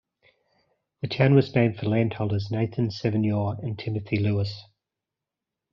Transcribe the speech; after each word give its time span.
The 1.01 1.07
town 1.07 1.35
was 1.35 1.53
named 1.53 1.77
for 1.77 1.85
landholders 1.85 2.49
Nathan, 2.49 2.89
Sevignior 2.89 3.63
and 3.63 3.77
Timothy 3.77 4.17
Lewis. 4.17 4.65